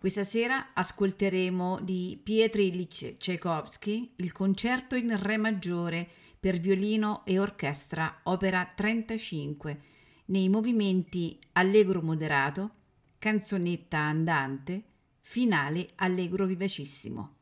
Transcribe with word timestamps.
Questa 0.00 0.24
sera 0.24 0.68
ascolteremo 0.72 1.80
di 1.82 2.18
Pietro 2.24 2.62
Ilyich 2.62 3.18
Tchaikovsky 3.18 4.14
il 4.16 4.32
concerto 4.32 4.94
in 4.94 5.14
Re 5.14 5.36
maggiore 5.36 6.08
per 6.40 6.58
violino 6.58 7.20
e 7.26 7.38
orchestra, 7.38 8.20
opera 8.22 8.64
35, 8.74 9.80
nei 10.28 10.48
movimenti 10.48 11.38
allegro 11.52 12.00
moderato, 12.00 12.70
canzonetta 13.18 13.98
andante, 13.98 14.84
finale 15.20 15.90
allegro 15.96 16.46
vivacissimo. 16.46 17.34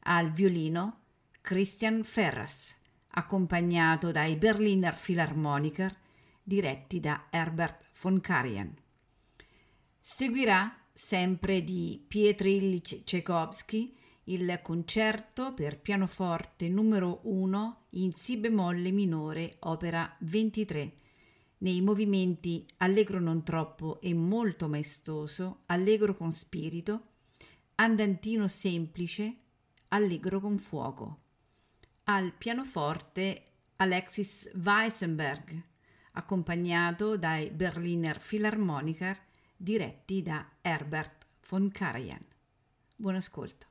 Al 0.00 0.30
violino 0.32 0.98
Christian 1.40 2.04
Ferras, 2.04 2.76
accompagnato 3.12 4.10
dai 4.10 4.36
Berliner 4.36 4.94
Philharmoniker 4.94 5.96
diretti 6.42 7.00
da 7.00 7.28
Herbert 7.30 7.88
von 7.98 8.20
Karajan. 8.20 8.74
Seguirà 9.98 10.80
sempre 10.96 11.62
di 11.62 12.02
Pietro 12.08 12.48
Ilyich 12.48 13.04
Tchaikovsky 13.04 13.94
il 14.24 14.60
concerto 14.62 15.52
per 15.52 15.78
pianoforte 15.78 16.70
numero 16.70 17.20
1 17.24 17.84
in 17.90 18.14
Si 18.14 18.38
bemolle 18.38 18.90
minore, 18.92 19.56
opera 19.60 20.16
23, 20.20 20.94
nei 21.58 21.82
movimenti 21.82 22.66
allegro 22.78 23.20
non 23.20 23.42
troppo 23.42 24.00
e 24.00 24.14
molto 24.14 24.68
maestoso, 24.68 25.64
allegro 25.66 26.16
con 26.16 26.32
spirito, 26.32 27.08
andantino 27.74 28.48
semplice, 28.48 29.36
allegro 29.88 30.40
con 30.40 30.56
fuoco. 30.56 31.18
Al 32.04 32.32
pianoforte 32.32 33.44
Alexis 33.76 34.50
Weissenberg 34.54 35.62
accompagnato 36.12 37.18
dai 37.18 37.50
Berliner 37.50 38.18
Philharmoniker 38.18 39.24
diretti 39.56 40.22
da 40.22 40.44
Herbert 40.62 41.26
von 41.40 41.70
Karajan. 41.72 42.24
Buon 42.96 43.16
ascolto. 43.16 43.65